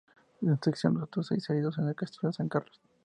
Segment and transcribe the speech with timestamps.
[0.41, 2.81] En esta acción resultaron seis heridos en el castillo San Carlos.